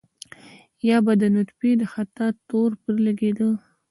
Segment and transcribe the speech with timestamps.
[0.89, 3.49] يا به د نطفې د خطا تور پرې لګېده.